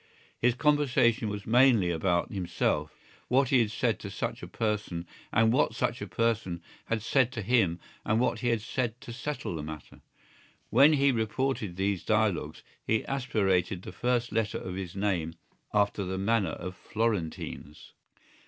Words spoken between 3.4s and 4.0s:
he had said